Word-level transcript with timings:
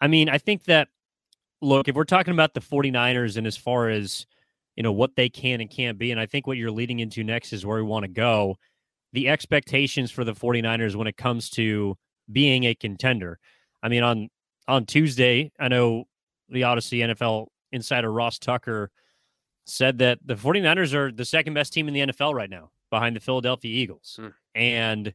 I 0.00 0.08
mean, 0.08 0.28
I 0.28 0.38
think 0.38 0.64
that 0.64 0.88
look, 1.62 1.88
if 1.88 1.94
we're 1.94 2.04
talking 2.04 2.32
about 2.34 2.54
the 2.54 2.60
49ers 2.60 3.36
and 3.36 3.46
as 3.46 3.56
far 3.56 3.88
as 3.88 4.26
you 4.76 4.82
know 4.82 4.92
what 4.92 5.16
they 5.16 5.28
can 5.28 5.60
and 5.60 5.70
can't 5.70 5.98
be, 5.98 6.10
and 6.10 6.20
I 6.20 6.26
think 6.26 6.46
what 6.46 6.58
you're 6.58 6.70
leading 6.70 7.00
into 7.00 7.24
next 7.24 7.52
is 7.52 7.64
where 7.64 7.76
we 7.76 7.82
want 7.82 8.04
to 8.04 8.10
go. 8.10 8.56
The 9.12 9.28
expectations 9.28 10.10
for 10.10 10.24
the 10.24 10.34
49ers 10.34 10.94
when 10.94 11.06
it 11.06 11.16
comes 11.16 11.48
to 11.50 11.96
being 12.30 12.64
a 12.64 12.74
contender. 12.74 13.38
I 13.82 13.88
mean, 13.88 14.02
on 14.02 14.28
on 14.68 14.84
Tuesday, 14.84 15.52
I 15.58 15.68
know 15.68 16.04
the 16.48 16.62
Audacy 16.62 16.98
NFL 16.98 17.46
insider 17.72 18.12
Ross 18.12 18.38
Tucker 18.38 18.90
said 19.64 19.98
that 19.98 20.18
the 20.24 20.34
49ers 20.34 20.94
are 20.94 21.10
the 21.10 21.24
second 21.24 21.54
best 21.54 21.72
team 21.72 21.88
in 21.88 21.94
the 21.94 22.12
NFL 22.12 22.34
right 22.34 22.50
now 22.50 22.70
behind 22.90 23.16
the 23.16 23.20
Philadelphia 23.20 23.70
Eagles. 23.70 24.18
Hmm. 24.20 24.28
And 24.54 25.14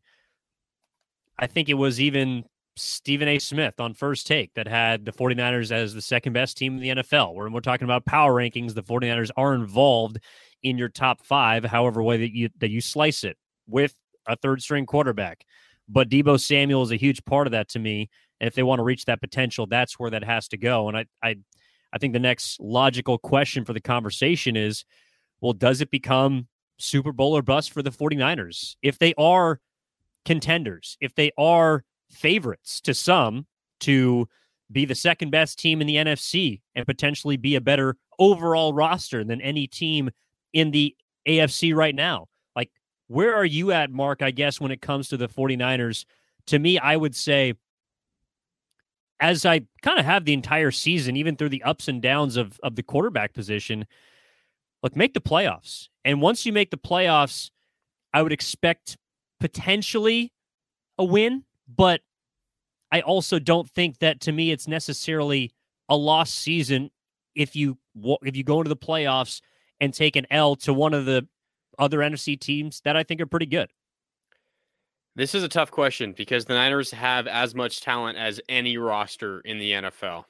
I 1.39 1.47
think 1.47 1.69
it 1.69 1.75
was 1.75 2.01
even 2.01 2.45
Stephen 2.75 3.27
A. 3.27 3.39
Smith 3.39 3.79
on 3.79 3.93
first 3.93 4.27
take 4.27 4.53
that 4.53 4.67
had 4.67 5.05
the 5.05 5.11
49ers 5.11 5.71
as 5.71 5.93
the 5.93 6.01
second 6.01 6.33
best 6.33 6.57
team 6.57 6.75
in 6.75 6.81
the 6.81 7.03
NFL. 7.03 7.35
When 7.35 7.51
we're 7.51 7.59
talking 7.59 7.85
about 7.85 8.05
power 8.05 8.33
rankings, 8.33 8.73
the 8.73 8.83
49ers 8.83 9.29
are 9.35 9.53
involved 9.53 10.19
in 10.63 10.77
your 10.77 10.89
top 10.89 11.23
five, 11.23 11.65
however 11.65 12.01
way 12.01 12.17
that 12.17 12.35
you 12.35 12.49
that 12.59 12.69
you 12.69 12.81
slice 12.81 13.23
it, 13.23 13.37
with 13.67 13.93
a 14.27 14.35
third 14.35 14.61
string 14.61 14.85
quarterback. 14.85 15.43
But 15.89 16.09
Deebo 16.09 16.39
Samuel 16.39 16.83
is 16.83 16.91
a 16.91 16.97
huge 16.97 17.23
part 17.25 17.47
of 17.47 17.51
that 17.51 17.69
to 17.69 17.79
me. 17.79 18.09
And 18.39 18.47
if 18.47 18.55
they 18.55 18.63
want 18.63 18.79
to 18.79 18.83
reach 18.83 19.05
that 19.05 19.21
potential, 19.21 19.67
that's 19.67 19.99
where 19.99 20.11
that 20.11 20.23
has 20.23 20.47
to 20.49 20.57
go. 20.57 20.87
And 20.87 20.97
I 20.97 21.05
I 21.21 21.35
I 21.93 21.97
think 21.97 22.13
the 22.13 22.19
next 22.19 22.59
logical 22.59 23.17
question 23.17 23.65
for 23.65 23.73
the 23.73 23.81
conversation 23.81 24.55
is, 24.55 24.85
well, 25.41 25.53
does 25.53 25.81
it 25.81 25.91
become 25.91 26.47
Super 26.77 27.11
Bowl 27.11 27.35
or 27.35 27.41
bust 27.41 27.71
for 27.71 27.81
the 27.81 27.91
49ers? 27.91 28.75
If 28.81 28.97
they 28.97 29.13
are 29.17 29.59
contenders, 30.23 30.97
if 31.01 31.13
they 31.15 31.31
are 31.37 31.83
favorites 32.11 32.81
to 32.81 32.93
some 32.93 33.45
to 33.81 34.27
be 34.71 34.85
the 34.85 34.95
second 34.95 35.31
best 35.31 35.59
team 35.59 35.81
in 35.81 35.87
the 35.87 35.95
NFC 35.95 36.61
and 36.75 36.85
potentially 36.85 37.37
be 37.37 37.55
a 37.55 37.61
better 37.61 37.97
overall 38.19 38.73
roster 38.73 39.23
than 39.23 39.41
any 39.41 39.67
team 39.67 40.09
in 40.53 40.71
the 40.71 40.95
AFC 41.27 41.75
right 41.75 41.95
now. 41.95 42.27
Like, 42.55 42.71
where 43.07 43.33
are 43.35 43.45
you 43.45 43.71
at, 43.71 43.91
Marc? 43.91 44.21
I 44.21 44.31
guess 44.31 44.59
when 44.61 44.71
it 44.71 44.81
comes 44.81 45.09
to 45.09 45.17
the 45.17 45.27
49ers, 45.27 46.05
to 46.47 46.59
me, 46.59 46.79
I 46.79 46.95
would 46.95 47.15
say, 47.15 47.53
as 49.19 49.45
I 49.45 49.61
kind 49.81 49.99
of 49.99 50.05
have 50.05 50.25
the 50.25 50.33
entire 50.33 50.71
season, 50.71 51.15
even 51.15 51.35
through 51.35 51.49
the 51.49 51.63
ups 51.63 51.87
and 51.87 52.01
downs 52.01 52.37
of, 52.37 52.59
of 52.63 52.75
the 52.75 52.83
quarterback 52.83 53.33
position, 53.33 53.85
look, 54.81 54.95
make 54.95 55.13
the 55.13 55.21
playoffs. 55.21 55.89
And 56.03 56.21
once 56.21 56.45
you 56.45 56.53
make 56.53 56.71
the 56.71 56.77
playoffs, 56.77 57.51
I 58.13 58.21
would 58.23 58.33
expect 58.33 58.97
potentially 59.39 60.31
a 60.97 61.05
win 61.05 61.43
but 61.67 62.01
I 62.91 63.01
also 63.01 63.39
don't 63.39 63.69
think 63.69 63.99
that 63.99 64.19
to 64.21 64.31
me 64.31 64.51
it's 64.51 64.67
necessarily 64.67 65.51
a 65.89 65.95
lost 65.95 66.35
season 66.35 66.91
if 67.35 67.55
you 67.55 67.77
if 68.23 68.35
you 68.35 68.43
go 68.43 68.59
into 68.59 68.69
the 68.69 68.77
playoffs 68.77 69.41
and 69.79 69.93
take 69.93 70.15
an 70.15 70.27
L 70.29 70.55
to 70.57 70.73
one 70.73 70.93
of 70.93 71.05
the 71.05 71.27
other 71.79 71.99
NFC 71.99 72.39
teams 72.39 72.81
that 72.81 72.95
I 72.95 73.03
think 73.03 73.21
are 73.21 73.25
pretty 73.25 73.45
good. 73.45 73.69
This 75.15 75.35
is 75.35 75.43
a 75.43 75.49
tough 75.49 75.71
question 75.71 76.13
because 76.13 76.45
the 76.45 76.53
Niners 76.53 76.91
have 76.91 77.27
as 77.27 77.53
much 77.53 77.81
talent 77.81 78.17
as 78.17 78.39
any 78.47 78.77
roster 78.77 79.41
in 79.41 79.57
the 79.57 79.71
NFL. 79.73 80.23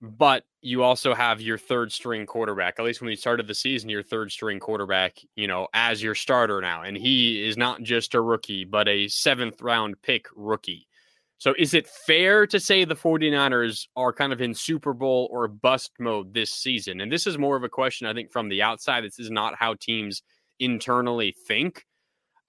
But 0.00 0.44
you 0.64 0.82
also 0.82 1.12
have 1.12 1.42
your 1.42 1.58
third 1.58 1.92
string 1.92 2.24
quarterback. 2.24 2.76
At 2.78 2.86
least 2.86 3.02
when 3.02 3.08
we 3.08 3.16
started 3.16 3.46
the 3.46 3.54
season, 3.54 3.90
your 3.90 4.02
third 4.02 4.32
string 4.32 4.58
quarterback, 4.58 5.18
you 5.36 5.46
know, 5.46 5.68
as 5.74 6.02
your 6.02 6.14
starter 6.14 6.58
now. 6.62 6.82
And 6.82 6.96
he 6.96 7.46
is 7.46 7.58
not 7.58 7.82
just 7.82 8.14
a 8.14 8.20
rookie, 8.22 8.64
but 8.64 8.88
a 8.88 9.06
seventh 9.08 9.60
round 9.60 10.00
pick 10.00 10.26
rookie. 10.34 10.88
So 11.36 11.54
is 11.58 11.74
it 11.74 11.86
fair 11.86 12.46
to 12.46 12.58
say 12.58 12.86
the 12.86 12.96
49ers 12.96 13.88
are 13.94 14.10
kind 14.10 14.32
of 14.32 14.40
in 14.40 14.54
Super 14.54 14.94
Bowl 14.94 15.28
or 15.30 15.48
bust 15.48 15.92
mode 16.00 16.32
this 16.32 16.50
season? 16.50 17.02
And 17.02 17.12
this 17.12 17.26
is 17.26 17.36
more 17.36 17.56
of 17.56 17.64
a 17.64 17.68
question, 17.68 18.06
I 18.06 18.14
think, 18.14 18.32
from 18.32 18.48
the 18.48 18.62
outside. 18.62 19.04
This 19.04 19.18
is 19.18 19.30
not 19.30 19.56
how 19.58 19.74
teams 19.74 20.22
internally 20.60 21.34
think. 21.46 21.84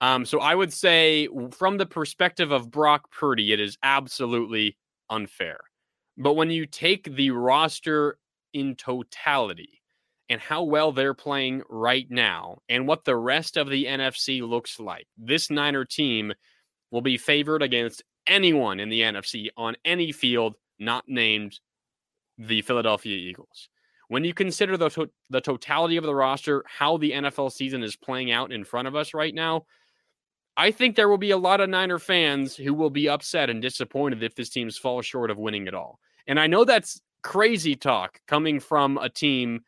Um, 0.00 0.24
so 0.24 0.40
I 0.40 0.54
would 0.54 0.72
say, 0.72 1.28
from 1.50 1.76
the 1.76 1.86
perspective 1.86 2.50
of 2.50 2.70
Brock 2.70 3.10
Purdy, 3.10 3.52
it 3.52 3.60
is 3.60 3.76
absolutely 3.82 4.78
unfair. 5.10 5.60
But 6.16 6.34
when 6.34 6.50
you 6.50 6.66
take 6.66 7.14
the 7.14 7.30
roster 7.30 8.18
in 8.52 8.74
totality 8.74 9.82
and 10.28 10.40
how 10.40 10.64
well 10.64 10.92
they're 10.92 11.14
playing 11.14 11.62
right 11.68 12.06
now 12.10 12.58
and 12.68 12.88
what 12.88 13.04
the 13.04 13.16
rest 13.16 13.56
of 13.56 13.68
the 13.68 13.84
NFC 13.84 14.46
looks 14.46 14.80
like, 14.80 15.06
this 15.18 15.50
Niner 15.50 15.84
team 15.84 16.32
will 16.90 17.02
be 17.02 17.18
favored 17.18 17.62
against 17.62 18.02
anyone 18.26 18.80
in 18.80 18.88
the 18.88 19.02
NFC 19.02 19.48
on 19.56 19.76
any 19.84 20.12
field 20.12 20.56
not 20.78 21.04
named 21.06 21.60
the 22.38 22.62
Philadelphia 22.62 23.16
Eagles. 23.16 23.68
When 24.08 24.24
you 24.24 24.34
consider 24.34 24.76
the, 24.76 24.88
to- 24.90 25.10
the 25.30 25.40
totality 25.40 25.96
of 25.96 26.04
the 26.04 26.14
roster, 26.14 26.64
how 26.66 26.96
the 26.96 27.12
NFL 27.12 27.52
season 27.52 27.82
is 27.82 27.96
playing 27.96 28.30
out 28.30 28.52
in 28.52 28.64
front 28.64 28.88
of 28.88 28.94
us 28.94 29.14
right 29.14 29.34
now, 29.34 29.66
I 30.56 30.70
think 30.70 30.96
there 30.96 31.08
will 31.08 31.18
be 31.18 31.32
a 31.32 31.36
lot 31.36 31.60
of 31.60 31.68
Niner 31.68 31.98
fans 31.98 32.56
who 32.56 32.72
will 32.72 32.90
be 32.90 33.08
upset 33.08 33.50
and 33.50 33.60
disappointed 33.60 34.22
if 34.22 34.34
this 34.34 34.48
team 34.48 34.70
falls 34.70 35.04
short 35.04 35.30
of 35.30 35.38
winning 35.38 35.66
it 35.66 35.74
all. 35.74 35.98
And 36.26 36.40
I 36.40 36.46
know 36.46 36.64
that's 36.64 37.00
crazy 37.22 37.76
talk 37.76 38.20
coming 38.26 38.60
from 38.60 38.98
a 38.98 39.08
team 39.08 39.60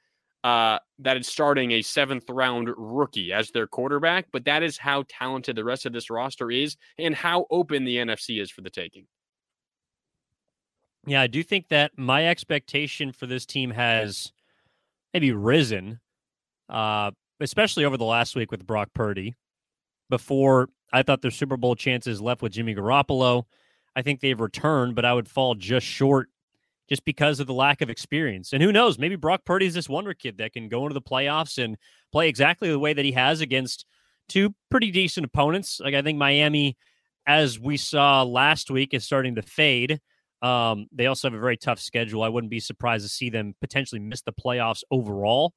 uh, 0.44 0.78
that 1.00 1.16
is 1.16 1.26
starting 1.26 1.72
a 1.72 1.82
seventh 1.82 2.28
round 2.30 2.68
rookie 2.76 3.32
as 3.32 3.50
their 3.50 3.66
quarterback, 3.66 4.26
but 4.32 4.44
that 4.44 4.62
is 4.62 4.78
how 4.78 5.04
talented 5.08 5.56
the 5.56 5.64
rest 5.64 5.84
of 5.84 5.92
this 5.92 6.10
roster 6.10 6.50
is 6.50 6.76
and 6.98 7.14
how 7.14 7.46
open 7.50 7.84
the 7.84 7.96
NFC 7.96 8.40
is 8.40 8.50
for 8.50 8.60
the 8.60 8.70
taking. 8.70 9.06
Yeah, 11.06 11.20
I 11.20 11.26
do 11.26 11.42
think 11.42 11.68
that 11.68 11.92
my 11.96 12.26
expectation 12.26 13.12
for 13.12 13.26
this 13.26 13.46
team 13.46 13.70
has 13.70 14.32
maybe 15.14 15.32
risen, 15.32 16.00
uh, 16.68 17.10
especially 17.40 17.84
over 17.84 17.96
the 17.96 18.04
last 18.04 18.36
week 18.36 18.50
with 18.50 18.66
Brock 18.66 18.90
Purdy. 18.94 19.36
Before 20.10 20.68
I 20.92 21.02
thought 21.02 21.22
their 21.22 21.30
Super 21.30 21.56
Bowl 21.56 21.74
chances 21.74 22.20
left 22.20 22.42
with 22.42 22.52
Jimmy 22.52 22.74
Garoppolo. 22.74 23.44
I 23.94 24.02
think 24.02 24.20
they've 24.20 24.40
returned, 24.40 24.94
but 24.94 25.04
I 25.04 25.12
would 25.12 25.28
fall 25.28 25.54
just 25.54 25.86
short 25.86 26.28
just 26.88 27.04
because 27.04 27.40
of 27.40 27.46
the 27.46 27.54
lack 27.54 27.80
of 27.80 27.90
experience. 27.90 28.52
And 28.52 28.62
who 28.62 28.72
knows, 28.72 28.98
maybe 28.98 29.16
Brock 29.16 29.44
Purdy 29.44 29.66
is 29.66 29.74
this 29.74 29.88
wonder 29.88 30.14
kid 30.14 30.38
that 30.38 30.52
can 30.52 30.68
go 30.68 30.84
into 30.84 30.94
the 30.94 31.02
playoffs 31.02 31.62
and 31.62 31.76
play 32.12 32.28
exactly 32.28 32.70
the 32.70 32.78
way 32.78 32.92
that 32.92 33.04
he 33.04 33.12
has 33.12 33.40
against 33.40 33.84
two 34.28 34.54
pretty 34.70 34.90
decent 34.90 35.26
opponents. 35.26 35.80
Like 35.80 35.94
I 35.94 36.02
think 36.02 36.18
Miami, 36.18 36.76
as 37.26 37.58
we 37.58 37.76
saw 37.76 38.22
last 38.22 38.70
week, 38.70 38.94
is 38.94 39.04
starting 39.04 39.34
to 39.34 39.42
fade. 39.42 40.00
Um, 40.40 40.86
they 40.92 41.06
also 41.06 41.28
have 41.28 41.34
a 41.34 41.40
very 41.40 41.56
tough 41.56 41.80
schedule. 41.80 42.22
I 42.22 42.28
wouldn't 42.28 42.50
be 42.50 42.60
surprised 42.60 43.04
to 43.04 43.08
see 43.08 43.28
them 43.28 43.54
potentially 43.60 44.00
miss 44.00 44.22
the 44.22 44.32
playoffs 44.32 44.82
overall 44.90 45.52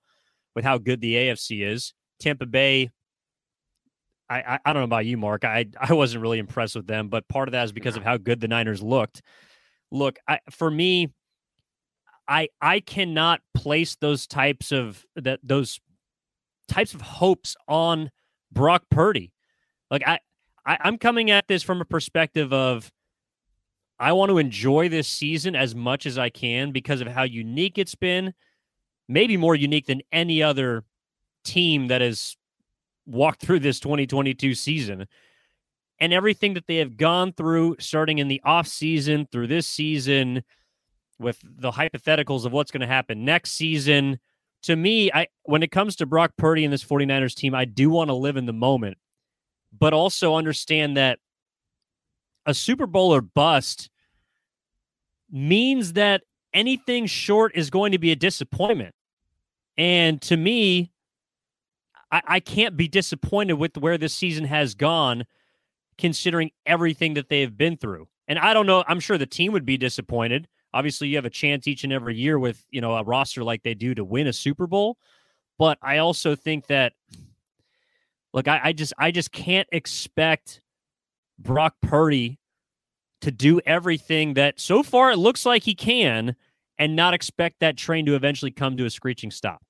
with 0.55 0.65
how 0.65 0.77
good 0.79 1.01
the 1.01 1.13
AFC 1.13 1.65
is. 1.65 1.93
Tampa 2.19 2.45
Bay, 2.45 2.89
I, 4.29 4.39
I, 4.39 4.59
I 4.65 4.73
don't 4.73 4.81
know 4.81 4.85
about 4.85 5.05
you, 5.05 5.17
Marc. 5.17 5.45
I 5.45 5.67
I 5.79 5.93
wasn't 5.93 6.23
really 6.23 6.39
impressed 6.39 6.75
with 6.75 6.87
them, 6.87 7.09
but 7.09 7.27
part 7.27 7.47
of 7.47 7.53
that 7.53 7.65
is 7.65 7.71
because 7.71 7.95
of 7.95 8.03
how 8.03 8.17
good 8.17 8.39
the 8.39 8.47
Niners 8.47 8.81
looked. 8.81 9.21
Look, 9.91 10.19
I, 10.27 10.39
for 10.49 10.71
me, 10.71 11.11
I 12.27 12.49
I 12.61 12.79
cannot 12.79 13.41
place 13.53 13.95
those 13.95 14.27
types 14.27 14.71
of 14.71 15.05
that 15.15 15.39
those 15.43 15.79
types 16.67 16.93
of 16.93 17.01
hopes 17.01 17.55
on 17.67 18.11
Brock 18.51 18.83
Purdy. 18.89 19.31
Like 19.89 20.07
I, 20.07 20.19
I 20.65 20.77
I'm 20.81 20.97
coming 20.97 21.31
at 21.31 21.47
this 21.47 21.63
from 21.63 21.81
a 21.81 21.85
perspective 21.85 22.53
of 22.53 22.91
I 23.99 24.13
want 24.13 24.29
to 24.29 24.39
enjoy 24.39 24.89
this 24.89 25.07
season 25.07 25.55
as 25.55 25.75
much 25.75 26.05
as 26.05 26.17
I 26.17 26.29
can 26.29 26.71
because 26.71 27.01
of 27.01 27.07
how 27.07 27.23
unique 27.23 27.77
it's 27.77 27.93
been, 27.93 28.33
maybe 29.07 29.37
more 29.37 29.55
unique 29.55 29.85
than 29.85 30.01
any 30.11 30.41
other 30.41 30.83
team 31.43 31.87
that 31.87 32.01
has 32.01 32.35
walked 33.05 33.41
through 33.41 33.59
this 33.59 33.79
2022 33.79 34.55
season 34.55 35.07
and 35.99 36.13
everything 36.13 36.55
that 36.55 36.65
they 36.67 36.77
have 36.77 36.97
gone 36.97 37.31
through 37.31 37.75
starting 37.79 38.17
in 38.17 38.27
the 38.27 38.41
off 38.43 38.67
season 38.67 39.27
through 39.31 39.47
this 39.47 39.67
season 39.67 40.43
with 41.21 41.39
the 41.43 41.71
hypotheticals 41.71 42.45
of 42.45 42.51
what's 42.51 42.71
going 42.71 42.81
to 42.81 42.87
happen 42.87 43.23
next 43.25 43.51
season. 43.51 44.19
To 44.63 44.75
me, 44.75 45.11
I 45.11 45.27
when 45.43 45.63
it 45.63 45.71
comes 45.71 45.95
to 45.97 46.05
Brock 46.05 46.33
Purdy 46.37 46.63
and 46.63 46.73
this 46.73 46.83
49ers 46.83 47.35
team, 47.35 47.55
I 47.55 47.65
do 47.65 47.89
want 47.89 48.09
to 48.09 48.13
live 48.13 48.37
in 48.37 48.45
the 48.45 48.53
moment, 48.53 48.97
but 49.77 49.93
also 49.93 50.35
understand 50.35 50.97
that 50.97 51.19
a 52.45 52.53
Super 52.53 52.87
Bowl 52.87 53.13
or 53.13 53.21
bust 53.21 53.89
means 55.31 55.93
that 55.93 56.23
anything 56.53 57.05
short 57.05 57.53
is 57.55 57.69
going 57.69 57.91
to 57.91 57.97
be 57.97 58.11
a 58.11 58.15
disappointment. 58.15 58.93
And 59.77 60.21
to 60.23 60.37
me, 60.37 60.91
I, 62.11 62.21
I 62.27 62.39
can't 62.39 62.75
be 62.75 62.87
disappointed 62.87 63.53
with 63.53 63.77
where 63.77 63.97
this 63.97 64.13
season 64.13 64.45
has 64.45 64.75
gone, 64.75 65.25
considering 65.97 66.51
everything 66.65 67.13
that 67.13 67.29
they 67.29 67.41
have 67.41 67.57
been 67.57 67.77
through. 67.77 68.07
And 68.27 68.37
I 68.37 68.53
don't 68.53 68.65
know, 68.65 68.83
I'm 68.87 68.99
sure 68.99 69.17
the 69.17 69.25
team 69.25 69.53
would 69.53 69.65
be 69.65 69.77
disappointed. 69.77 70.47
Obviously, 70.73 71.09
you 71.09 71.17
have 71.17 71.25
a 71.25 71.29
chance 71.29 71.67
each 71.67 71.83
and 71.83 71.91
every 71.91 72.15
year 72.15 72.39
with, 72.39 72.65
you 72.71 72.81
know, 72.81 72.95
a 72.95 73.03
roster 73.03 73.43
like 73.43 73.63
they 73.63 73.73
do 73.73 73.93
to 73.95 74.03
win 74.03 74.27
a 74.27 74.33
Super 74.33 74.67
Bowl. 74.67 74.97
But 75.57 75.77
I 75.81 75.97
also 75.97 76.35
think 76.35 76.67
that 76.67 76.93
look, 78.33 78.47
I, 78.47 78.61
I 78.65 78.73
just 78.73 78.93
I 78.97 79.11
just 79.11 79.31
can't 79.31 79.67
expect 79.71 80.61
Brock 81.37 81.75
Purdy 81.81 82.39
to 83.21 83.31
do 83.31 83.59
everything 83.65 84.33
that 84.33 84.59
so 84.59 84.81
far 84.83 85.11
it 85.11 85.17
looks 85.17 85.45
like 85.45 85.63
he 85.63 85.75
can 85.75 86.35
and 86.79 86.95
not 86.95 87.13
expect 87.13 87.59
that 87.59 87.77
train 87.77 88.05
to 88.07 88.15
eventually 88.15 88.51
come 88.51 88.75
to 88.77 88.85
a 88.85 88.89
screeching 88.89 89.29
stop. 89.29 89.61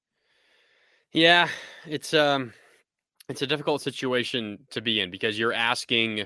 Yeah, 1.12 1.50
it's 1.86 2.14
um 2.14 2.54
it's 3.28 3.42
a 3.42 3.48
difficult 3.48 3.82
situation 3.82 4.60
to 4.70 4.82
be 4.82 5.00
in 5.00 5.12
because 5.12 5.38
you're 5.38 5.54
asking 5.54 6.26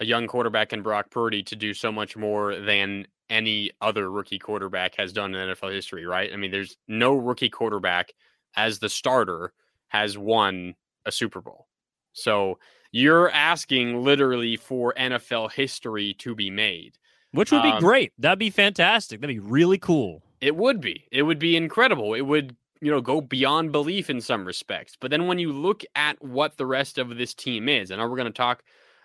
a 0.00 0.04
young 0.04 0.26
quarterback 0.26 0.72
in 0.72 0.82
Brock 0.82 1.10
Purdy 1.10 1.42
to 1.44 1.56
do 1.56 1.74
so 1.74 1.90
much 1.90 2.16
more 2.16 2.56
than 2.56 3.06
any 3.30 3.70
other 3.80 4.10
rookie 4.10 4.38
quarterback 4.38 4.94
has 4.96 5.12
done 5.12 5.34
in 5.34 5.48
NFL 5.48 5.72
history, 5.72 6.06
right? 6.06 6.30
I 6.32 6.36
mean, 6.36 6.50
there's 6.50 6.76
no 6.86 7.14
rookie 7.14 7.50
quarterback 7.50 8.12
as 8.56 8.78
the 8.78 8.88
starter 8.88 9.52
has 9.88 10.16
won 10.16 10.74
a 11.04 11.12
Super 11.12 11.40
Bowl. 11.40 11.66
So 12.12 12.58
you're 12.92 13.30
asking 13.30 14.02
literally 14.02 14.56
for 14.56 14.94
NFL 14.98 15.52
history 15.52 16.14
to 16.14 16.34
be 16.34 16.50
made. 16.50 16.96
Which 17.32 17.52
would 17.52 17.62
be 17.62 17.68
um, 17.68 17.80
great. 17.80 18.12
That'd 18.18 18.38
be 18.38 18.50
fantastic. 18.50 19.20
That'd 19.20 19.36
be 19.36 19.40
really 19.40 19.78
cool. 19.78 20.22
It 20.40 20.56
would 20.56 20.80
be. 20.80 21.06
It 21.12 21.22
would 21.22 21.38
be 21.38 21.56
incredible. 21.56 22.14
It 22.14 22.22
would, 22.22 22.56
you 22.80 22.90
know, 22.90 23.02
go 23.02 23.20
beyond 23.20 23.70
belief 23.72 24.08
in 24.08 24.20
some 24.20 24.46
respects. 24.46 24.96
But 24.98 25.10
then 25.10 25.26
when 25.26 25.38
you 25.38 25.52
look 25.52 25.82
at 25.94 26.22
what 26.24 26.56
the 26.56 26.64
rest 26.64 26.96
of 26.96 27.16
this 27.16 27.34
team 27.34 27.68
is, 27.68 27.90
and 27.90 28.00
we're 28.00 28.16
going 28.16 28.24
to 28.26 28.30
talk 28.30 28.62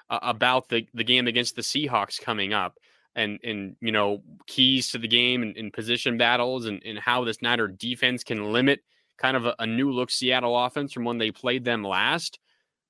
uh, 0.10 0.20
about 0.22 0.70
the 0.70 0.88
the 0.94 1.04
game 1.04 1.28
against 1.28 1.56
the 1.56 1.62
Seahawks 1.62 2.22
coming 2.22 2.54
up, 2.54 2.78
and 3.16 3.40
and 3.44 3.76
you 3.82 3.92
know 3.92 4.22
keys 4.48 4.92
to 4.92 4.98
the 4.98 5.08
game 5.08 5.44
and, 5.44 5.56
and 5.58 5.74
position 5.74 6.18
battles, 6.18 6.66
and 6.66 6.82
and 6.84 7.00
how 7.00 7.24
this 7.24 7.42
Niner 7.42 7.68
defense 7.68 8.24
can 8.24 8.52
limit 8.52 8.82
kind 9.18 9.38
of 9.38 9.46
a, 9.46 9.56
a 9.60 9.68
new 9.68 9.92
look 9.92 10.12
Seattle 10.12 10.58
offense 10.66 10.92
from 10.92 11.06
when 11.06 11.18
they 11.18 11.32
played 11.32 11.64
them 11.64 11.84
last 11.84 12.40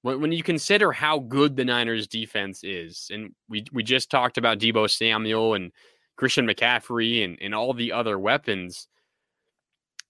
when, 0.04 0.22
when 0.22 0.32
you 0.32 0.44
consider 0.44 0.92
how 0.92 1.18
good 1.18 1.56
the 1.56 1.66
Niners 1.66 2.08
defense 2.08 2.64
is, 2.64 3.10
and 3.12 3.34
we 3.50 3.66
we 3.74 3.82
just 3.82 4.12
talked 4.12 4.38
about 4.38 4.60
Deebo 4.60 4.90
Samuel 4.90 5.56
and 5.56 5.72
Christian 6.16 6.46
McCaffrey 6.46 7.26
and, 7.26 7.38
and 7.42 7.56
all 7.56 7.74
the 7.74 7.92
other 7.92 8.20
weapons, 8.20 8.88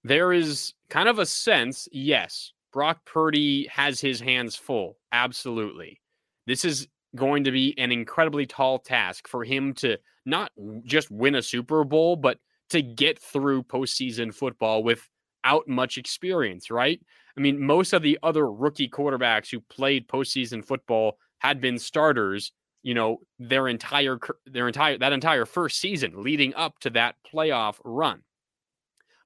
there 0.04 0.34
is 0.34 0.74
kind 0.90 1.08
of 1.08 1.20
a 1.20 1.26
sense, 1.26 1.88
yes, 1.92 2.52
Brock 2.74 3.06
Purdy 3.06 3.68
has 3.68 4.02
his 4.02 4.20
hands 4.20 4.56
full. 4.56 4.98
Absolutely. 5.14 6.02
This 6.46 6.66
is 6.66 6.90
going 7.16 7.44
to 7.44 7.52
be 7.52 7.78
an 7.78 7.92
incredibly 7.92 8.46
tall 8.46 8.80
task 8.80 9.28
for 9.28 9.44
him 9.44 9.74
to 9.76 9.98
not 10.26 10.52
just 10.84 11.12
win 11.12 11.36
a 11.36 11.42
Super 11.42 11.84
Bowl, 11.84 12.16
but 12.16 12.40
to 12.70 12.82
get 12.82 13.20
through 13.20 13.64
postseason 13.64 14.34
football 14.34 14.84
without 14.84 15.68
much 15.68 15.98
experience, 15.98 16.72
right? 16.72 17.00
I 17.38 17.42
mean, 17.42 17.64
most 17.64 17.94
of 17.94 18.02
the 18.02 18.18
other 18.24 18.52
rookie 18.52 18.90
quarterbacks 18.90 19.50
who 19.50 19.60
played 19.60 20.08
postseason 20.08 20.64
football 20.64 21.18
had 21.40 21.60
been 21.60 21.78
starters, 21.78 22.52
you 22.84 22.94
know, 22.94 23.18
their 23.40 23.68
entire 23.68 24.20
their 24.46 24.68
entire 24.68 24.98
that 24.98 25.14
entire 25.14 25.46
first 25.46 25.80
season 25.80 26.24
leading 26.24 26.54
up 26.56 26.80
to 26.80 26.90
that 26.92 27.16
playoff 27.32 27.76
run. 27.84 28.22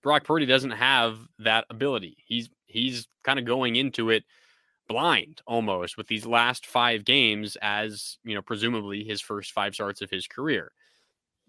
Brock 0.03 0.23
Purdy 0.23 0.45
doesn't 0.45 0.71
have 0.71 1.17
that 1.39 1.65
ability. 1.69 2.17
He's 2.25 2.49
he's 2.65 3.07
kind 3.23 3.39
of 3.39 3.45
going 3.45 3.75
into 3.75 4.09
it 4.09 4.23
blind 4.87 5.41
almost 5.45 5.97
with 5.97 6.07
these 6.07 6.25
last 6.25 6.65
5 6.65 7.05
games 7.05 7.57
as, 7.61 8.17
you 8.23 8.35
know, 8.35 8.41
presumably 8.41 9.03
his 9.03 9.21
first 9.21 9.51
5 9.51 9.73
starts 9.73 10.01
of 10.01 10.09
his 10.09 10.27
career. 10.27 10.71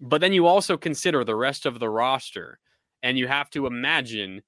But 0.01 0.21
then 0.21 0.33
you 0.33 0.47
also 0.47 0.77
consider 0.77 1.25
the 1.25 1.35
rest 1.35 1.67
of 1.67 1.81
the 1.81 1.91
roster 1.91 2.59
and 3.03 3.19
you 3.19 3.29
have 3.29 3.51
to 3.51 3.67
imagine 3.67 4.43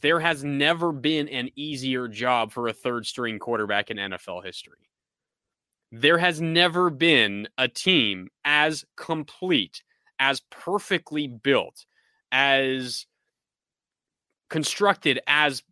there 0.00 0.20
has 0.20 0.44
never 0.44 0.92
been 0.92 1.28
an 1.28 1.50
easier 1.56 2.08
job 2.08 2.52
for 2.52 2.68
a 2.68 2.72
third 2.72 3.06
string 3.06 3.38
quarterback 3.38 3.90
in 3.90 3.96
NFL 3.96 4.44
history. 4.44 4.90
There 5.90 6.18
has 6.18 6.40
never 6.40 6.90
been 6.90 7.48
a 7.58 7.68
team 7.68 8.28
as 8.44 8.84
complete, 8.96 9.82
as 10.18 10.42
perfectly 10.50 11.28
built, 11.28 11.86
as 12.32 13.06
constructed 14.50 15.20
as 15.26 15.62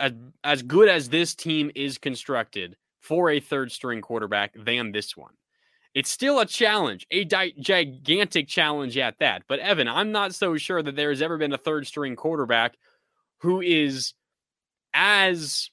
as 0.00 0.12
as 0.44 0.62
good 0.62 0.88
as 0.88 1.08
this 1.08 1.34
team 1.34 1.70
is 1.74 1.98
constructed 1.98 2.76
for 3.00 3.30
a 3.30 3.40
third 3.40 3.70
string 3.70 4.00
quarterback 4.00 4.52
than 4.56 4.92
this 4.92 5.16
one. 5.16 5.34
It's 5.94 6.10
still 6.10 6.40
a 6.40 6.46
challenge, 6.46 7.06
a 7.10 7.24
di- 7.24 7.54
gigantic 7.58 8.48
challenge 8.48 8.98
at 8.98 9.18
that. 9.20 9.44
But 9.48 9.60
Evan, 9.60 9.88
I'm 9.88 10.12
not 10.12 10.34
so 10.34 10.56
sure 10.56 10.82
that 10.82 10.94
there 10.94 11.08
has 11.08 11.22
ever 11.22 11.38
been 11.38 11.54
a 11.54 11.58
third 11.58 11.86
string 11.86 12.16
quarterback 12.16 12.74
who 13.38 13.62
is 13.62 14.12
as, 14.92 15.70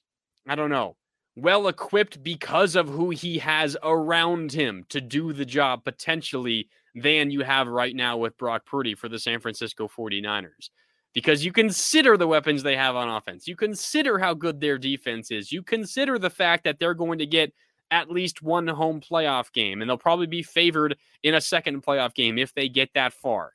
I 0.48 0.54
don't 0.54 0.70
know, 0.70 0.96
well 1.36 1.68
equipped 1.68 2.22
because 2.22 2.76
of 2.76 2.88
who 2.88 3.10
he 3.10 3.38
has 3.38 3.76
around 3.82 4.52
him 4.52 4.84
to 4.90 5.00
do 5.00 5.32
the 5.32 5.44
job 5.44 5.84
potentially 5.84 6.68
than 6.94 7.30
you 7.30 7.42
have 7.42 7.66
right 7.66 7.94
now 7.94 8.16
with 8.16 8.38
Brock 8.38 8.64
Purdy 8.64 8.94
for 8.94 9.08
the 9.08 9.18
San 9.18 9.40
Francisco 9.40 9.88
49ers. 9.88 10.70
Because 11.14 11.44
you 11.44 11.52
consider 11.52 12.16
the 12.16 12.26
weapons 12.26 12.62
they 12.62 12.76
have 12.76 12.96
on 12.96 13.08
offense, 13.08 13.46
you 13.46 13.56
consider 13.56 14.18
how 14.18 14.34
good 14.34 14.60
their 14.60 14.78
defense 14.78 15.30
is, 15.30 15.52
you 15.52 15.62
consider 15.62 16.18
the 16.18 16.28
fact 16.28 16.64
that 16.64 16.78
they're 16.78 16.94
going 16.94 17.18
to 17.20 17.26
get 17.26 17.52
at 17.90 18.10
least 18.10 18.42
one 18.42 18.66
home 18.66 19.00
playoff 19.00 19.52
game, 19.52 19.80
and 19.80 19.88
they'll 19.88 19.96
probably 19.96 20.26
be 20.26 20.42
favored 20.42 20.96
in 21.22 21.34
a 21.34 21.40
second 21.40 21.82
playoff 21.82 22.14
game 22.14 22.36
if 22.36 22.52
they 22.54 22.68
get 22.68 22.90
that 22.94 23.12
far. 23.12 23.52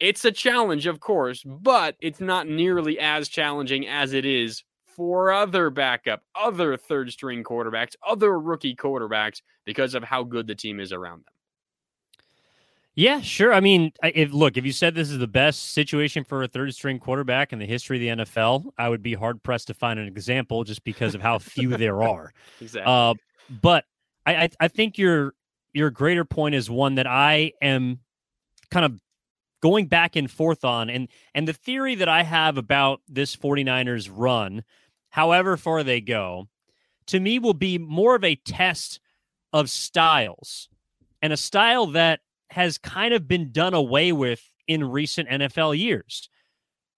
It's 0.00 0.24
a 0.24 0.32
challenge, 0.32 0.86
of 0.86 0.98
course, 0.98 1.44
but 1.44 1.96
it's 2.00 2.20
not 2.20 2.48
nearly 2.48 2.98
as 2.98 3.28
challenging 3.28 3.86
as 3.86 4.14
it 4.14 4.24
is 4.24 4.64
for 4.86 5.30
other 5.32 5.70
backup, 5.70 6.22
other 6.34 6.76
third 6.76 7.12
string 7.12 7.44
quarterbacks, 7.44 7.94
other 8.06 8.38
rookie 8.38 8.74
quarterbacks 8.74 9.42
because 9.64 9.94
of 9.94 10.02
how 10.02 10.22
good 10.22 10.46
the 10.46 10.54
team 10.54 10.80
is 10.80 10.92
around 10.92 11.18
them. 11.18 11.32
Yeah, 12.94 13.20
sure. 13.22 13.54
I 13.54 13.60
mean, 13.60 13.92
if 14.02 14.32
look, 14.32 14.58
if 14.58 14.66
you 14.66 14.72
said 14.72 14.94
this 14.94 15.10
is 15.10 15.18
the 15.18 15.26
best 15.26 15.72
situation 15.72 16.24
for 16.24 16.42
a 16.42 16.48
third 16.48 16.74
string 16.74 16.98
quarterback 16.98 17.52
in 17.52 17.58
the 17.58 17.66
history 17.66 17.96
of 17.96 18.18
the 18.18 18.24
NFL, 18.24 18.70
I 18.76 18.88
would 18.88 19.02
be 19.02 19.14
hard 19.14 19.42
pressed 19.42 19.68
to 19.68 19.74
find 19.74 19.98
an 19.98 20.06
example 20.06 20.62
just 20.64 20.84
because 20.84 21.14
of 21.14 21.22
how 21.22 21.38
few 21.38 21.76
there 21.76 22.02
are. 22.02 22.32
Exactly. 22.60 22.92
Uh, 22.92 23.14
but 23.60 23.84
I, 24.26 24.34
I, 24.34 24.50
I 24.60 24.68
think 24.68 24.98
your 24.98 25.34
your 25.72 25.90
greater 25.90 26.24
point 26.24 26.54
is 26.54 26.68
one 26.68 26.96
that 26.96 27.06
I 27.06 27.52
am 27.62 28.00
kind 28.70 28.84
of 28.84 29.00
going 29.62 29.86
back 29.86 30.16
and 30.16 30.30
forth 30.30 30.64
on 30.64 30.90
and 30.90 31.08
and 31.34 31.48
the 31.48 31.52
theory 31.52 31.94
that 31.94 32.08
I 32.08 32.22
have 32.22 32.58
about 32.58 33.00
this 33.08 33.34
49ers 33.34 34.10
run, 34.12 34.64
however 35.10 35.56
far 35.56 35.82
they 35.82 36.00
go, 36.00 36.48
to 37.06 37.18
me 37.18 37.38
will 37.38 37.54
be 37.54 37.78
more 37.78 38.14
of 38.14 38.22
a 38.22 38.36
test 38.36 39.00
of 39.52 39.70
styles 39.70 40.68
and 41.22 41.32
a 41.32 41.36
style 41.36 41.86
that 41.86 42.20
has 42.52 42.78
kind 42.78 43.12
of 43.14 43.28
been 43.28 43.52
done 43.52 43.74
away 43.74 44.12
with 44.12 44.48
in 44.68 44.84
recent 44.90 45.28
NFL 45.28 45.78
years. 45.78 46.28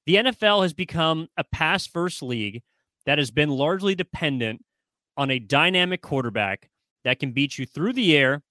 The 0.07 0.17
NFL 0.17 0.63
has 0.63 0.75
become 0.75 1.29
a 1.37 1.45
pass 1.45 1.87
first 1.87 2.23
league 2.23 2.63
that 3.07 3.19
has 3.19 3.31
been 3.31 3.51
largely 3.51 3.95
dependent 3.95 4.65
on 5.17 5.31
a 5.31 5.39
dynamic 5.39 6.03
quarterback 6.03 6.69
that 7.05 7.19
can 7.19 7.33
beat 7.33 7.59
you 7.59 7.67
through 7.67 7.93
the 7.93 8.17
air 8.17 8.43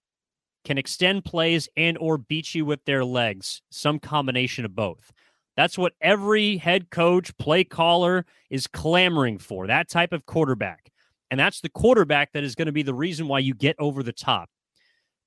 can 0.63 0.77
extend 0.77 1.25
plays 1.25 1.67
and 1.75 1.97
or 1.97 2.17
beat 2.17 2.55
you 2.55 2.65
with 2.65 2.83
their 2.85 3.03
legs, 3.03 3.61
some 3.69 3.99
combination 3.99 4.65
of 4.65 4.75
both. 4.75 5.11
That's 5.55 5.77
what 5.77 5.93
every 6.01 6.57
head 6.57 6.89
coach, 6.89 7.35
play 7.37 7.63
caller 7.63 8.25
is 8.49 8.65
clamoring 8.65 9.37
for, 9.37 9.67
that 9.67 9.89
type 9.89 10.13
of 10.13 10.25
quarterback. 10.25 10.89
And 11.29 11.39
that's 11.39 11.61
the 11.61 11.69
quarterback 11.69 12.31
that 12.33 12.43
is 12.43 12.55
going 12.55 12.67
to 12.67 12.71
be 12.71 12.81
the 12.81 12.93
reason 12.93 13.27
why 13.27 13.39
you 13.39 13.53
get 13.53 13.75
over 13.77 14.03
the 14.03 14.13
top. 14.13 14.49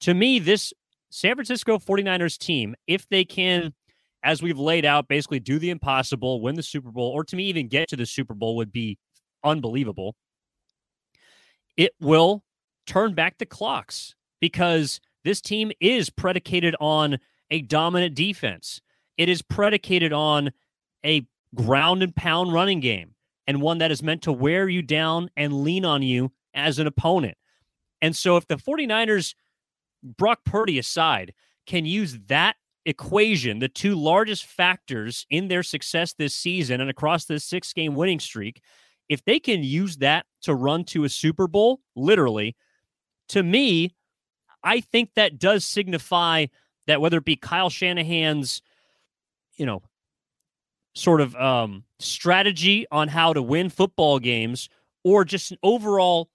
To 0.00 0.14
me, 0.14 0.38
this 0.38 0.72
San 1.10 1.34
Francisco 1.34 1.78
49ers 1.78 2.38
team, 2.38 2.74
if 2.86 3.08
they 3.08 3.24
can, 3.24 3.72
as 4.22 4.42
we've 4.42 4.58
laid 4.58 4.84
out, 4.84 5.08
basically 5.08 5.40
do 5.40 5.58
the 5.58 5.70
impossible, 5.70 6.40
win 6.40 6.54
the 6.54 6.62
Super 6.62 6.90
Bowl, 6.90 7.10
or 7.10 7.24
to 7.24 7.36
me, 7.36 7.44
even 7.44 7.68
get 7.68 7.88
to 7.88 7.96
the 7.96 8.06
Super 8.06 8.34
Bowl 8.34 8.56
would 8.56 8.72
be 8.72 8.98
unbelievable. 9.44 10.14
It 11.76 11.92
will 12.00 12.42
turn 12.86 13.14
back 13.14 13.38
the 13.38 13.46
clocks 13.46 14.14
because 14.40 15.00
this 15.24 15.40
team 15.40 15.72
is 15.80 16.10
predicated 16.10 16.74
on 16.80 17.18
a 17.50 17.62
dominant 17.62 18.14
defense. 18.14 18.80
It 19.16 19.28
is 19.28 19.42
predicated 19.42 20.12
on 20.12 20.50
a 21.04 21.26
ground 21.54 22.02
and 22.02 22.14
pound 22.14 22.52
running 22.52 22.80
game 22.80 23.14
and 23.46 23.62
one 23.62 23.78
that 23.78 23.90
is 23.90 24.02
meant 24.02 24.22
to 24.22 24.32
wear 24.32 24.68
you 24.68 24.82
down 24.82 25.30
and 25.36 25.62
lean 25.62 25.84
on 25.84 26.02
you 26.02 26.32
as 26.54 26.78
an 26.78 26.86
opponent. 26.86 27.36
And 28.02 28.14
so 28.14 28.36
if 28.36 28.46
the 28.46 28.56
49ers, 28.56 29.34
Brock 30.16 30.40
Purdy 30.44 30.78
aside, 30.78 31.34
can 31.66 31.84
use 31.84 32.18
that 32.28 32.56
equation, 32.84 33.58
the 33.58 33.68
two 33.68 33.94
largest 33.96 34.46
factors 34.46 35.26
in 35.30 35.48
their 35.48 35.62
success 35.62 36.14
this 36.14 36.34
season 36.34 36.80
and 36.80 36.88
across 36.88 37.24
this 37.24 37.44
six 37.44 37.72
game 37.72 37.94
winning 37.94 38.20
streak, 38.20 38.62
if 39.08 39.24
they 39.24 39.38
can 39.38 39.62
use 39.62 39.96
that 39.98 40.26
to 40.42 40.54
run 40.54 40.84
to 40.84 41.04
a 41.04 41.08
Super 41.08 41.48
Bowl, 41.48 41.80
literally, 41.94 42.56
to 43.28 43.42
me, 43.42 43.94
I 44.62 44.80
think 44.80 45.10
that 45.14 45.38
does 45.38 45.64
signify 45.64 46.46
that 46.86 47.00
whether 47.00 47.18
it 47.18 47.24
be 47.24 47.36
Kyle 47.36 47.70
Shanahan's, 47.70 48.62
you 49.56 49.66
know, 49.66 49.82
sort 50.94 51.20
of 51.20 51.34
um, 51.36 51.84
strategy 51.98 52.86
on 52.90 53.08
how 53.08 53.32
to 53.32 53.42
win 53.42 53.68
football 53.68 54.18
games 54.18 54.68
or 55.04 55.24
just 55.24 55.50
an 55.50 55.58
overall 55.62 56.30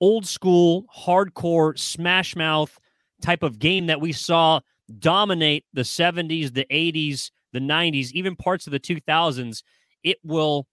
old 0.00 0.26
school, 0.26 0.86
hardcore, 0.94 1.78
smash 1.78 2.36
mouth 2.36 2.78
type 3.22 3.42
of 3.42 3.58
game 3.58 3.86
that 3.86 4.00
we 4.00 4.12
saw 4.12 4.60
dominate 4.98 5.64
the 5.72 5.82
70s, 5.82 6.52
the 6.52 6.66
80s, 6.70 7.30
the 7.52 7.60
90s, 7.60 8.12
even 8.12 8.36
parts 8.36 8.66
of 8.66 8.72
the 8.72 8.80
2000s, 8.80 9.62
it 10.02 10.18
will 10.22 10.66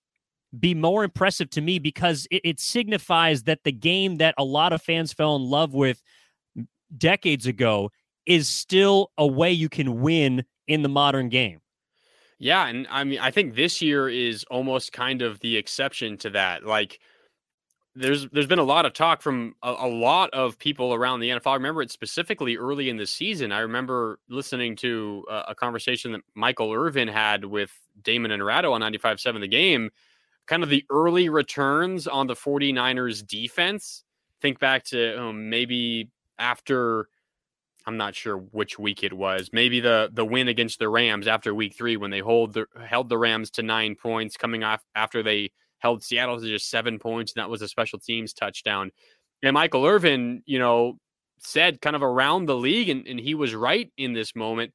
be 0.57 0.74
more 0.74 1.03
impressive 1.03 1.50
to 1.51 1.62
me 1.62 1.79
because 1.79 2.27
it, 2.29 2.41
it, 2.43 2.60
signifies 2.60 3.43
that 3.43 3.60
the 3.63 3.71
game 3.71 4.17
that 4.17 4.36
a 4.38 4.43
lot 4.43 4.74
of 4.74 4.81
fans 4.81 5.13
fell 5.13 5.36
in 5.38 5.43
love 5.43 5.74
with 5.74 6.03
decades 6.98 7.45
ago 7.45 7.89
is 8.25 8.50
still 8.50 9.12
a 9.17 9.25
way 9.25 9.51
you 9.51 9.69
can 9.69 10.01
win 10.01 10.43
in 10.67 10.81
the 10.81 10.89
modern 10.89 11.29
game. 11.29 11.60
Yeah, 12.38 12.67
and 12.67 12.88
I 12.89 13.03
mean 13.03 13.19
I 13.19 13.31
think 13.31 13.55
this 13.55 13.81
year 13.81 14.10
is 14.10 14.43
almost 14.50 14.91
kind 14.91 15.21
of 15.21 15.39
the 15.39 15.57
exception 15.57 16.17
to 16.17 16.31
that. 16.31 16.65
Like 16.65 17.00
there's 17.95 18.27
there's 18.29 18.48
been 18.48 18.60
a 18.60 18.63
lot 18.63 18.86
of 18.86 18.93
talk 18.93 19.21
from 19.21 19.55
a, 19.62 19.75
a, 19.79 19.88
lot 19.88 20.29
of 20.31 20.57
people 20.57 20.93
around 20.93 21.19
the 21.19 21.29
NFL. 21.29 21.51
I 21.51 21.55
remember 21.55 21.81
it 21.81 21.91
specifically 21.91 22.55
early 22.55 22.89
in 22.89 22.98
the 22.98 23.05
season. 23.05 23.51
I 23.51 23.60
remember 23.60 24.19
listening 24.29 24.75
to 24.77 25.25
a, 25.29 25.43
a 25.50 25.55
conversation 25.55 26.13
that 26.13 26.21
Michael 26.33 26.71
Irvin 26.71 27.10
had 27.10 27.43
with 27.43 27.71
Damon 28.01 28.31
and 28.31 28.43
Ratto 28.43 28.71
on 28.71 28.81
95.7 28.81 29.41
The 29.41 29.48
Game, 29.48 29.89
kind 30.48 30.63
of 30.63 30.69
the 30.69 30.86
early 30.89 31.27
returns 31.27 32.07
on 32.07 32.27
the 32.27 32.33
49ers 32.33 33.27
defense. 33.27 34.03
Think 34.41 34.60
back 34.60 34.86
to 34.86 35.21
um, 35.21 35.50
maybe 35.50 36.10
after 36.39 37.10
I'm 37.86 37.98
not 37.98 38.15
sure 38.15 38.38
which 38.38 38.79
week 38.79 39.03
it 39.03 39.13
was. 39.13 39.50
Maybe 39.51 39.81
the 39.81 40.10
the 40.13 40.25
win 40.25 40.48
against 40.48 40.79
the 40.79 40.88
Rams 40.88 41.27
after 41.27 41.53
week 41.53 41.75
3 41.75 41.98
when 41.98 42.12
they 42.12 42.19
hold 42.19 42.53
the, 42.53 42.67
held 42.86 43.10
the 43.10 43.17
Rams 43.17 43.51
to 43.51 43.63
9 43.63 43.95
points 43.95 44.38
coming 44.38 44.63
off 44.63 44.81
after 44.95 45.21
they 45.21 45.51
held 45.81 46.03
Seattle 46.03 46.39
to 46.39 46.47
just 46.47 46.69
seven 46.69 47.00
points, 47.00 47.33
and 47.33 47.41
that 47.41 47.50
was 47.50 47.61
a 47.61 47.67
special 47.67 48.00
teams 48.00 48.33
touchdown. 48.33 48.91
And 49.43 49.53
Michael 49.53 49.85
Irvin, 49.85 50.43
you 50.45 50.59
know, 50.59 50.97
said 51.39 51.81
kind 51.81 51.95
of 51.95 52.03
around 52.03 52.45
the 52.45 52.55
league, 52.55 52.89
and, 52.89 53.07
and 53.07 53.19
he 53.19 53.35
was 53.35 53.55
right 53.55 53.91
in 53.97 54.13
this 54.13 54.35
moment. 54.35 54.73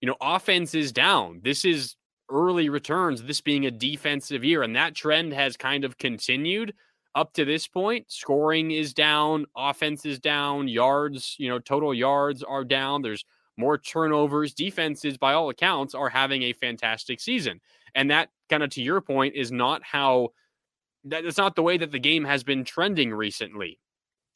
You 0.00 0.08
know, 0.08 0.16
offense 0.20 0.74
is 0.74 0.92
down. 0.92 1.40
This 1.42 1.64
is 1.64 1.96
early 2.30 2.68
returns, 2.68 3.22
this 3.22 3.40
being 3.40 3.66
a 3.66 3.70
defensive 3.70 4.44
year, 4.44 4.62
and 4.62 4.74
that 4.76 4.94
trend 4.94 5.32
has 5.32 5.56
kind 5.56 5.84
of 5.84 5.98
continued 5.98 6.74
up 7.14 7.32
to 7.34 7.44
this 7.44 7.66
point. 7.66 8.04
Scoring 8.10 8.70
is 8.70 8.92
down, 8.92 9.46
offense 9.56 10.04
is 10.04 10.18
down, 10.18 10.68
yards, 10.68 11.36
you 11.38 11.48
know, 11.48 11.58
total 11.58 11.94
yards 11.94 12.42
are 12.42 12.64
down. 12.64 13.02
There's 13.02 13.24
more 13.56 13.78
turnovers. 13.78 14.52
Defenses, 14.52 15.16
by 15.16 15.32
all 15.32 15.48
accounts, 15.48 15.94
are 15.94 16.10
having 16.10 16.42
a 16.42 16.52
fantastic 16.52 17.20
season. 17.20 17.60
And 17.94 18.10
that, 18.10 18.28
kind 18.50 18.62
of 18.62 18.70
to 18.70 18.82
your 18.82 19.00
point, 19.00 19.34
is 19.34 19.50
not 19.50 19.82
how 19.82 20.28
that's 21.08 21.38
not 21.38 21.56
the 21.56 21.62
way 21.62 21.76
that 21.78 21.92
the 21.92 21.98
game 21.98 22.24
has 22.24 22.44
been 22.44 22.64
trending 22.64 23.14
recently. 23.14 23.78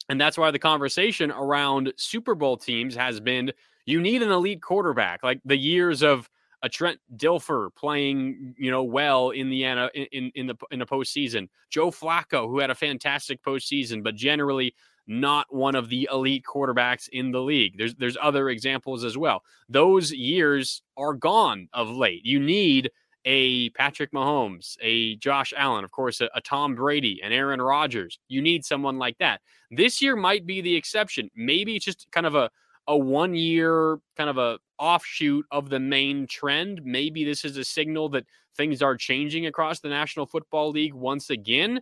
And 0.09 0.19
that's 0.19 0.37
why 0.37 0.51
the 0.51 0.59
conversation 0.59 1.31
around 1.31 1.93
Super 1.97 2.35
Bowl 2.35 2.57
teams 2.57 2.95
has 2.95 3.19
been 3.19 3.51
you 3.85 4.01
need 4.01 4.21
an 4.21 4.31
elite 4.31 4.61
quarterback. 4.61 5.23
Like 5.23 5.39
the 5.45 5.57
years 5.57 6.03
of 6.03 6.29
a 6.63 6.69
Trent 6.69 6.99
Dilfer 7.15 7.73
playing, 7.75 8.55
you 8.57 8.69
know, 8.69 8.83
well 8.83 9.31
in 9.31 9.49
the 9.49 9.63
in 9.63 10.31
in 10.35 10.47
the 10.47 10.55
in 10.71 10.79
the 10.79 10.85
postseason. 10.85 11.47
Joe 11.69 11.91
Flacco, 11.91 12.47
who 12.47 12.59
had 12.59 12.69
a 12.69 12.75
fantastic 12.75 13.41
postseason, 13.43 14.03
but 14.03 14.15
generally 14.15 14.75
not 15.07 15.47
one 15.53 15.75
of 15.75 15.89
the 15.89 16.07
elite 16.11 16.43
quarterbacks 16.47 17.09
in 17.09 17.31
the 17.31 17.41
league. 17.41 17.77
There's 17.77 17.95
there's 17.95 18.17
other 18.21 18.49
examples 18.49 19.03
as 19.03 19.17
well. 19.17 19.43
Those 19.69 20.11
years 20.11 20.83
are 20.97 21.13
gone 21.13 21.67
of 21.73 21.89
late. 21.89 22.25
You 22.25 22.39
need 22.39 22.91
a 23.25 23.69
Patrick 23.71 24.11
Mahomes, 24.11 24.77
a 24.81 25.15
Josh 25.17 25.53
Allen, 25.55 25.83
of 25.83 25.91
course, 25.91 26.21
a, 26.21 26.29
a, 26.33 26.41
Tom 26.41 26.75
Brady, 26.75 27.21
and 27.23 27.33
Aaron 27.33 27.61
Rodgers. 27.61 28.19
You 28.27 28.41
need 28.41 28.65
someone 28.65 28.97
like 28.97 29.17
that. 29.19 29.41
This 29.69 30.01
year 30.01 30.15
might 30.15 30.45
be 30.45 30.61
the 30.61 30.75
exception. 30.75 31.29
Maybe 31.35 31.75
it's 31.75 31.85
just 31.85 32.07
kind 32.11 32.25
of 32.25 32.35
a 32.35 32.49
a 32.87 32.97
one 32.97 33.35
year 33.35 33.99
kind 34.17 34.29
of 34.29 34.37
a 34.37 34.57
offshoot 34.79 35.45
of 35.51 35.69
the 35.69 35.79
main 35.79 36.27
trend. 36.27 36.81
Maybe 36.83 37.23
this 37.23 37.45
is 37.45 37.57
a 37.57 37.63
signal 37.63 38.09
that 38.09 38.25
things 38.57 38.81
are 38.81 38.97
changing 38.97 39.45
across 39.45 39.79
the 39.79 39.89
National 39.89 40.25
Football 40.25 40.71
League 40.71 40.93
once 40.93 41.29
again. 41.29 41.81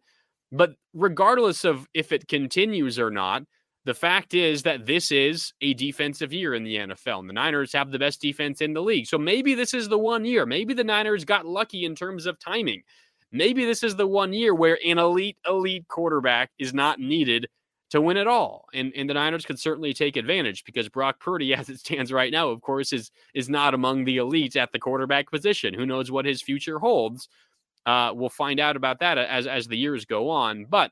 But 0.51 0.73
regardless 0.93 1.63
of 1.63 1.87
if 1.93 2.11
it 2.11 2.27
continues 2.27 2.99
or 2.99 3.11
not, 3.11 3.43
the 3.89 3.93
fact 3.95 4.35
is 4.35 4.61
that 4.61 4.85
this 4.85 5.11
is 5.11 5.51
a 5.61 5.73
defensive 5.73 6.31
year 6.31 6.53
in 6.53 6.63
the 6.63 6.75
NFL, 6.75 7.21
and 7.21 7.27
the 7.27 7.33
Niners 7.33 7.73
have 7.73 7.89
the 7.89 7.97
best 7.97 8.21
defense 8.21 8.61
in 8.61 8.73
the 8.73 8.83
league. 8.83 9.07
So 9.07 9.17
maybe 9.17 9.55
this 9.55 9.73
is 9.73 9.89
the 9.89 9.97
one 9.97 10.25
year. 10.25 10.45
Maybe 10.45 10.75
the 10.75 10.83
Niners 10.83 11.25
got 11.25 11.47
lucky 11.47 11.85
in 11.85 11.95
terms 11.95 12.27
of 12.27 12.37
timing. 12.37 12.83
Maybe 13.31 13.65
this 13.65 13.81
is 13.81 13.95
the 13.95 14.05
one 14.05 14.31
year 14.31 14.53
where 14.53 14.77
an 14.85 14.99
elite, 14.99 15.37
elite 15.47 15.87
quarterback 15.87 16.51
is 16.59 16.71
not 16.71 16.99
needed 16.99 17.47
to 17.89 17.99
win 17.99 18.15
it 18.15 18.27
all. 18.27 18.67
And, 18.75 18.93
and 18.95 19.09
the 19.09 19.15
Niners 19.15 19.43
could 19.43 19.59
certainly 19.59 19.95
take 19.95 20.17
advantage 20.17 20.65
because 20.65 20.87
Brock 20.87 21.19
Purdy, 21.19 21.51
as 21.55 21.67
it 21.67 21.79
stands 21.79 22.13
right 22.13 22.31
now, 22.31 22.49
of 22.49 22.61
course, 22.61 22.93
is 22.93 23.09
is 23.33 23.49
not 23.49 23.73
among 23.73 24.05
the 24.05 24.17
elites 24.17 24.55
at 24.55 24.71
the 24.71 24.77
quarterback 24.77 25.31
position. 25.31 25.73
Who 25.73 25.87
knows 25.87 26.11
what 26.11 26.25
his 26.25 26.43
future 26.43 26.77
holds? 26.77 27.27
Uh, 27.87 28.11
we'll 28.13 28.29
find 28.29 28.59
out 28.59 28.75
about 28.75 28.99
that 28.99 29.17
as 29.17 29.47
as 29.47 29.67
the 29.67 29.79
years 29.79 30.05
go 30.05 30.29
on. 30.29 30.65
But 30.65 30.91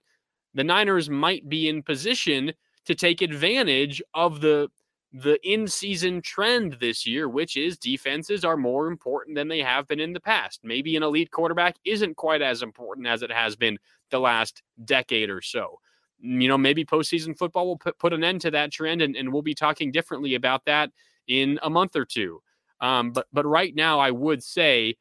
the 0.56 0.64
Niners 0.64 1.12
might 1.12 1.48
be 1.48 1.70
in 1.70 1.84
position 1.84 2.54
to 2.88 2.96
take 2.96 3.22
advantage 3.22 4.02
of 4.14 4.42
the 4.42 4.70
the 5.14 5.40
in-season 5.50 6.22
trend 6.22 6.78
this 6.82 7.08
year, 7.08 7.30
which 7.30 7.56
is 7.56 7.78
defenses 7.78 8.44
are 8.44 8.58
more 8.58 8.88
important 8.88 9.36
than 9.36 9.48
they 9.48 9.60
have 9.60 9.88
been 9.88 10.02
in 10.02 10.12
the 10.12 10.20
past. 10.20 10.60
Maybe 10.64 10.98
an 10.98 11.04
elite 11.04 11.32
quarterback 11.32 11.78
isn't 11.86 12.18
quite 12.18 12.42
as 12.42 12.62
important 12.62 13.08
as 13.08 13.22
it 13.22 13.32
has 13.32 13.56
been 13.56 13.80
the 14.12 14.20
last 14.20 14.62
decade 14.84 15.30
or 15.30 15.42
so. 15.42 15.80
You 16.20 16.50
know, 16.50 16.58
maybe 16.58 16.84
postseason 16.84 17.38
football 17.38 17.68
will 17.68 17.78
put, 17.78 17.98
put 18.00 18.12
an 18.12 18.24
end 18.24 18.42
to 18.42 18.52
that 18.52 18.72
trend, 18.72 19.02
and, 19.02 19.16
and 19.16 19.32
we'll 19.32 19.42
be 19.42 19.56
talking 19.56 19.92
differently 19.92 20.36
about 20.36 20.66
that 20.66 20.92
in 21.28 21.58
a 21.64 21.70
month 21.70 21.96
or 21.96 22.06
two. 22.06 22.42
Um, 22.82 23.12
but 23.12 23.28
but 23.32 23.46
right 23.46 23.74
now, 23.74 24.00
I 24.00 24.12
would 24.12 24.44
say 24.44 24.98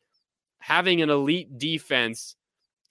having 0.59 1.03
an 1.03 1.11
elite 1.11 1.59
defense 1.59 2.37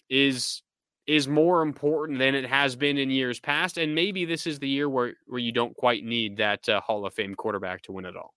is 0.10 0.62
is 1.08 1.28
more 1.28 1.62
important 1.62 2.20
than 2.20 2.34
it 2.36 2.46
has 2.46 2.76
been 2.76 2.98
in 2.98 3.10
years 3.10 3.40
past. 3.40 3.78
And 3.78 3.94
maybe 3.94 4.26
this 4.26 4.48
is 4.48 4.60
the 4.60 4.68
year 4.68 4.90
where, 4.90 5.14
where 5.28 5.40
you 5.40 5.52
don't 5.52 5.76
quite 5.76 6.04
need 6.04 6.38
that 6.38 6.68
uh, 6.68 6.82
Hall 6.82 7.06
of 7.06 7.14
Fame 7.14 7.36
quarterback 7.36 7.82
to 7.84 7.92
win 7.92 8.06
it 8.06 8.16
all. 8.16 8.34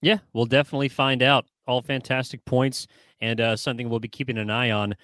Yeah, 0.00 0.18
we'll 0.32 0.46
definitely 0.46 0.88
find 0.88 1.22
out. 1.22 1.46
All 1.66 1.82
fantastic 1.82 2.44
points 2.44 2.86
and 3.20 3.40
uh, 3.40 3.56
something 3.56 3.90
we'll 3.90 4.00
be 4.00 4.08
keeping 4.08 4.38
an 4.38 4.48
eye 4.48 4.70
on 4.70 4.96